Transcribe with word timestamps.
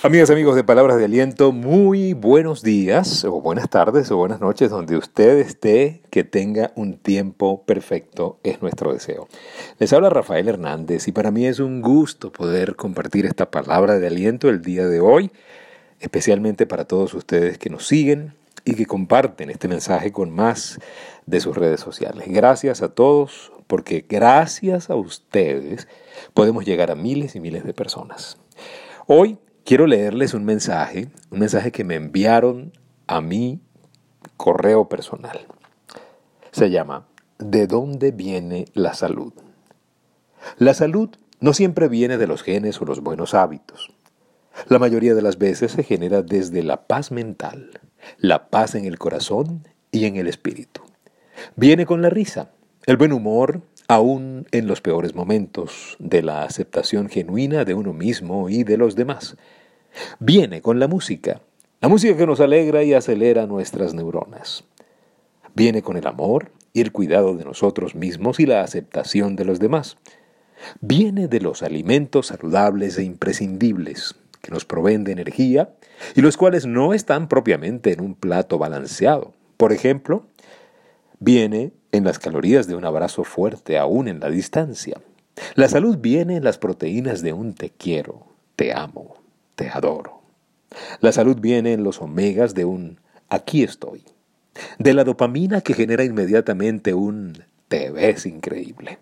Amigas, 0.00 0.30
amigos 0.30 0.54
de 0.54 0.62
Palabras 0.62 0.96
de 0.96 1.06
Aliento, 1.06 1.50
muy 1.50 2.12
buenos 2.12 2.62
días 2.62 3.24
o 3.24 3.40
buenas 3.40 3.68
tardes 3.68 4.12
o 4.12 4.16
buenas 4.16 4.40
noches 4.40 4.70
donde 4.70 4.96
usted 4.96 5.38
esté, 5.38 6.02
que 6.10 6.22
tenga 6.22 6.70
un 6.76 6.98
tiempo 6.98 7.64
perfecto, 7.64 8.38
es 8.44 8.62
nuestro 8.62 8.92
deseo. 8.92 9.26
Les 9.80 9.92
habla 9.92 10.08
Rafael 10.08 10.48
Hernández 10.48 11.08
y 11.08 11.12
para 11.12 11.32
mí 11.32 11.46
es 11.46 11.58
un 11.58 11.82
gusto 11.82 12.30
poder 12.30 12.76
compartir 12.76 13.26
esta 13.26 13.50
palabra 13.50 13.98
de 13.98 14.06
aliento 14.06 14.48
el 14.48 14.62
día 14.62 14.86
de 14.86 15.00
hoy, 15.00 15.32
especialmente 15.98 16.64
para 16.64 16.84
todos 16.84 17.12
ustedes 17.14 17.58
que 17.58 17.68
nos 17.68 17.84
siguen 17.84 18.34
y 18.64 18.74
que 18.74 18.86
comparten 18.86 19.50
este 19.50 19.66
mensaje 19.66 20.12
con 20.12 20.30
más 20.30 20.78
de 21.26 21.40
sus 21.40 21.56
redes 21.56 21.80
sociales. 21.80 22.28
Gracias 22.28 22.82
a 22.82 22.88
todos 22.88 23.50
porque 23.66 24.06
gracias 24.08 24.90
a 24.90 24.94
ustedes 24.94 25.88
podemos 26.34 26.64
llegar 26.64 26.92
a 26.92 26.94
miles 26.94 27.34
y 27.34 27.40
miles 27.40 27.64
de 27.64 27.74
personas. 27.74 28.38
Hoy 29.08 29.38
Quiero 29.68 29.86
leerles 29.86 30.32
un 30.32 30.46
mensaje, 30.46 31.08
un 31.30 31.40
mensaje 31.40 31.72
que 31.72 31.84
me 31.84 31.94
enviaron 31.94 32.72
a 33.06 33.20
mi 33.20 33.60
correo 34.38 34.88
personal. 34.88 35.40
Se 36.52 36.70
llama 36.70 37.06
¿De 37.38 37.66
dónde 37.66 38.10
viene 38.10 38.64
la 38.72 38.94
salud? 38.94 39.34
La 40.56 40.72
salud 40.72 41.10
no 41.40 41.52
siempre 41.52 41.88
viene 41.88 42.16
de 42.16 42.26
los 42.26 42.42
genes 42.42 42.80
o 42.80 42.86
los 42.86 43.00
buenos 43.00 43.34
hábitos. 43.34 43.92
La 44.68 44.78
mayoría 44.78 45.14
de 45.14 45.20
las 45.20 45.36
veces 45.36 45.72
se 45.72 45.82
genera 45.82 46.22
desde 46.22 46.62
la 46.62 46.86
paz 46.86 47.12
mental, 47.12 47.78
la 48.16 48.48
paz 48.48 48.74
en 48.74 48.86
el 48.86 48.98
corazón 48.98 49.68
y 49.92 50.06
en 50.06 50.16
el 50.16 50.28
espíritu. 50.28 50.80
Viene 51.56 51.84
con 51.84 52.00
la 52.00 52.08
risa, 52.08 52.52
el 52.86 52.96
buen 52.96 53.12
humor, 53.12 53.60
aún 53.86 54.46
en 54.50 54.66
los 54.66 54.80
peores 54.80 55.14
momentos, 55.14 55.96
de 55.98 56.22
la 56.22 56.44
aceptación 56.44 57.10
genuina 57.10 57.66
de 57.66 57.74
uno 57.74 57.92
mismo 57.92 58.48
y 58.48 58.64
de 58.64 58.78
los 58.78 58.96
demás 58.96 59.36
Viene 60.18 60.62
con 60.62 60.78
la 60.78 60.88
música, 60.88 61.40
la 61.80 61.88
música 61.88 62.16
que 62.16 62.26
nos 62.26 62.40
alegra 62.40 62.82
y 62.82 62.94
acelera 62.94 63.46
nuestras 63.46 63.94
neuronas. 63.94 64.64
Viene 65.54 65.82
con 65.82 65.96
el 65.96 66.06
amor 66.06 66.52
y 66.72 66.80
el 66.80 66.92
cuidado 66.92 67.36
de 67.36 67.44
nosotros 67.44 67.94
mismos 67.94 68.40
y 68.40 68.46
la 68.46 68.62
aceptación 68.62 69.36
de 69.36 69.44
los 69.44 69.58
demás. 69.58 69.96
Viene 70.80 71.28
de 71.28 71.40
los 71.40 71.62
alimentos 71.62 72.28
saludables 72.28 72.98
e 72.98 73.04
imprescindibles 73.04 74.16
que 74.40 74.50
nos 74.50 74.64
proveen 74.64 75.04
de 75.04 75.12
energía 75.12 75.70
y 76.14 76.20
los 76.20 76.36
cuales 76.36 76.66
no 76.66 76.94
están 76.94 77.28
propiamente 77.28 77.92
en 77.92 78.00
un 78.00 78.14
plato 78.14 78.58
balanceado. 78.58 79.32
Por 79.56 79.72
ejemplo, 79.72 80.26
viene 81.18 81.72
en 81.92 82.04
las 82.04 82.18
calorías 82.18 82.66
de 82.66 82.76
un 82.76 82.84
abrazo 82.84 83.24
fuerte 83.24 83.78
aún 83.78 84.08
en 84.08 84.20
la 84.20 84.30
distancia. 84.30 85.00
La 85.54 85.68
salud 85.68 85.98
viene 85.98 86.36
en 86.36 86.44
las 86.44 86.58
proteínas 86.58 87.22
de 87.22 87.32
un 87.32 87.54
te 87.54 87.70
quiero, 87.70 88.26
te 88.56 88.72
amo, 88.72 89.17
te 89.58 89.68
adoro. 89.68 90.22
La 91.00 91.10
salud 91.10 91.36
viene 91.40 91.72
en 91.72 91.82
los 91.82 92.00
omegas 92.00 92.54
de 92.54 92.64
un 92.64 93.00
aquí 93.28 93.64
estoy, 93.64 94.04
de 94.78 94.94
la 94.94 95.02
dopamina 95.02 95.62
que 95.62 95.74
genera 95.74 96.04
inmediatamente 96.04 96.94
un 96.94 97.42
te 97.66 97.90
ves 97.90 98.24
increíble, 98.24 98.98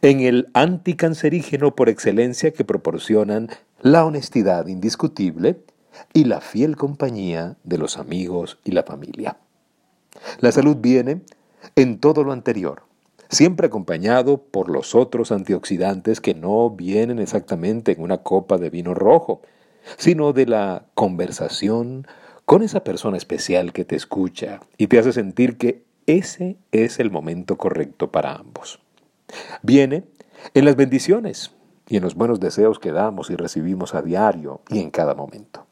en 0.00 0.20
el 0.20 0.48
anticancerígeno 0.54 1.76
por 1.76 1.90
excelencia 1.90 2.52
que 2.52 2.64
proporcionan 2.64 3.50
la 3.82 4.06
honestidad 4.06 4.66
indiscutible 4.66 5.60
y 6.14 6.24
la 6.24 6.40
fiel 6.40 6.76
compañía 6.76 7.56
de 7.62 7.76
los 7.76 7.98
amigos 7.98 8.58
y 8.64 8.72
la 8.72 8.82
familia. 8.82 9.36
La 10.40 10.52
salud 10.52 10.78
viene 10.80 11.20
en 11.76 11.98
todo 11.98 12.24
lo 12.24 12.32
anterior, 12.32 12.84
siempre 13.30 13.68
acompañado 13.68 14.42
por 14.42 14.68
los 14.68 14.94
otros 14.94 15.32
antioxidantes 15.32 16.20
que 16.20 16.34
no 16.34 16.68
vienen 16.70 17.20
exactamente 17.20 17.92
en 17.92 18.02
una 18.02 18.18
copa 18.18 18.58
de 18.58 18.70
vino 18.70 18.92
rojo, 18.92 19.40
sino 19.96 20.32
de 20.32 20.46
la 20.46 20.86
conversación 20.94 22.06
con 22.44 22.62
esa 22.62 22.82
persona 22.82 23.16
especial 23.16 23.72
que 23.72 23.84
te 23.84 23.94
escucha 23.96 24.60
y 24.76 24.88
te 24.88 24.98
hace 24.98 25.12
sentir 25.12 25.56
que 25.56 25.84
ese 26.06 26.56
es 26.72 26.98
el 26.98 27.10
momento 27.10 27.56
correcto 27.56 28.10
para 28.10 28.34
ambos. 28.34 28.80
Viene 29.62 30.04
en 30.54 30.64
las 30.64 30.74
bendiciones 30.74 31.52
y 31.88 31.96
en 31.96 32.02
los 32.02 32.16
buenos 32.16 32.40
deseos 32.40 32.80
que 32.80 32.90
damos 32.90 33.30
y 33.30 33.36
recibimos 33.36 33.94
a 33.94 34.02
diario 34.02 34.60
y 34.68 34.80
en 34.80 34.90
cada 34.90 35.14
momento. 35.14 35.66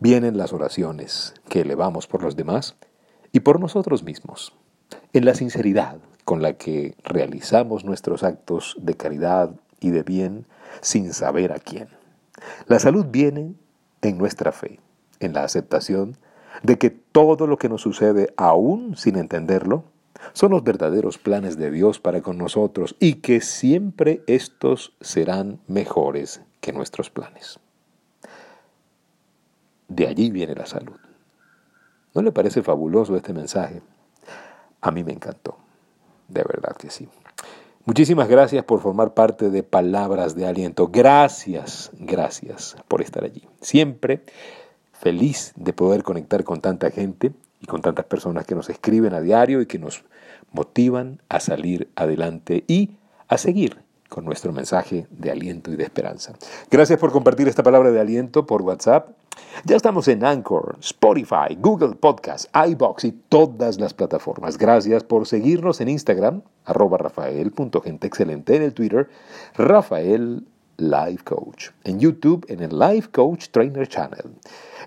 Vienen 0.00 0.36
las 0.36 0.52
oraciones 0.52 1.34
que 1.48 1.60
elevamos 1.60 2.08
por 2.08 2.22
los 2.22 2.34
demás 2.34 2.74
y 3.30 3.40
por 3.40 3.60
nosotros 3.60 4.02
mismos, 4.02 4.54
en 5.12 5.24
la 5.24 5.34
sinceridad 5.34 5.98
con 6.30 6.42
la 6.42 6.52
que 6.52 6.94
realizamos 7.02 7.84
nuestros 7.84 8.22
actos 8.22 8.76
de 8.80 8.94
caridad 8.94 9.50
y 9.80 9.90
de 9.90 10.04
bien 10.04 10.46
sin 10.80 11.12
saber 11.12 11.50
a 11.50 11.58
quién. 11.58 11.88
La 12.68 12.78
salud 12.78 13.06
viene 13.10 13.56
en 14.00 14.16
nuestra 14.16 14.52
fe, 14.52 14.78
en 15.18 15.32
la 15.32 15.42
aceptación 15.42 16.16
de 16.62 16.78
que 16.78 16.90
todo 16.90 17.48
lo 17.48 17.58
que 17.58 17.68
nos 17.68 17.82
sucede, 17.82 18.32
aún 18.36 18.96
sin 18.96 19.16
entenderlo, 19.16 19.82
son 20.32 20.52
los 20.52 20.62
verdaderos 20.62 21.18
planes 21.18 21.58
de 21.58 21.72
Dios 21.72 21.98
para 21.98 22.22
con 22.22 22.38
nosotros 22.38 22.94
y 23.00 23.14
que 23.14 23.40
siempre 23.40 24.22
estos 24.28 24.92
serán 25.00 25.58
mejores 25.66 26.42
que 26.60 26.72
nuestros 26.72 27.10
planes. 27.10 27.58
De 29.88 30.06
allí 30.06 30.30
viene 30.30 30.54
la 30.54 30.66
salud. 30.66 31.00
¿No 32.14 32.22
le 32.22 32.30
parece 32.30 32.62
fabuloso 32.62 33.16
este 33.16 33.32
mensaje? 33.32 33.82
A 34.80 34.92
mí 34.92 35.02
me 35.02 35.12
encantó. 35.12 35.58
De 36.30 36.42
verdad 36.42 36.76
que 36.76 36.90
sí. 36.90 37.08
Muchísimas 37.84 38.28
gracias 38.28 38.64
por 38.64 38.80
formar 38.80 39.14
parte 39.14 39.50
de 39.50 39.62
Palabras 39.62 40.34
de 40.34 40.46
Aliento. 40.46 40.88
Gracias, 40.88 41.90
gracias 41.98 42.76
por 42.88 43.02
estar 43.02 43.24
allí. 43.24 43.48
Siempre 43.60 44.22
feliz 44.92 45.52
de 45.56 45.72
poder 45.72 46.02
conectar 46.02 46.44
con 46.44 46.60
tanta 46.60 46.90
gente 46.90 47.32
y 47.60 47.66
con 47.66 47.80
tantas 47.80 48.04
personas 48.04 48.46
que 48.46 48.54
nos 48.54 48.70
escriben 48.70 49.14
a 49.14 49.20
diario 49.20 49.60
y 49.60 49.66
que 49.66 49.78
nos 49.78 50.04
motivan 50.52 51.20
a 51.28 51.40
salir 51.40 51.88
adelante 51.96 52.64
y 52.68 52.90
a 53.28 53.38
seguir 53.38 53.78
con 54.10 54.24
nuestro 54.26 54.52
mensaje 54.52 55.06
de 55.08 55.30
aliento 55.30 55.72
y 55.72 55.76
de 55.76 55.84
esperanza. 55.84 56.34
Gracias 56.70 56.98
por 56.98 57.12
compartir 57.12 57.48
esta 57.48 57.62
palabra 57.62 57.90
de 57.90 58.00
aliento 58.00 58.44
por 58.44 58.60
WhatsApp. 58.60 59.08
Ya 59.64 59.76
estamos 59.76 60.08
en 60.08 60.24
Anchor, 60.24 60.76
Spotify, 60.80 61.56
Google 61.56 61.94
Podcast, 61.94 62.46
iBox 62.54 63.04
y 63.04 63.12
todas 63.12 63.78
las 63.78 63.94
plataformas. 63.94 64.58
Gracias 64.58 65.04
por 65.04 65.26
seguirnos 65.26 65.80
en 65.80 65.88
Instagram, 65.88 66.42
arroba 66.64 66.98
rafael.genteexcelente, 66.98 68.56
en 68.56 68.62
el 68.62 68.74
Twitter, 68.74 69.08
Rafael 69.56 70.44
Life 70.76 71.24
Coach, 71.24 71.68
en 71.84 72.00
YouTube, 72.00 72.44
en 72.48 72.60
el 72.62 72.76
Life 72.78 73.10
Coach 73.12 73.48
Trainer 73.50 73.86
Channel. 73.86 74.34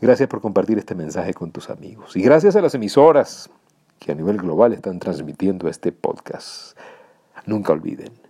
Gracias 0.00 0.28
por 0.28 0.40
compartir 0.40 0.78
este 0.78 0.94
mensaje 0.94 1.34
con 1.34 1.52
tus 1.52 1.68
amigos. 1.68 2.16
Y 2.16 2.22
gracias 2.22 2.56
a 2.56 2.62
las 2.62 2.74
emisoras 2.74 3.50
que 3.98 4.12
a 4.12 4.14
nivel 4.14 4.38
global 4.38 4.72
están 4.72 4.98
transmitiendo 4.98 5.68
este 5.68 5.92
podcast. 5.92 6.78
Nunca 7.44 7.72
olviden 7.72 8.29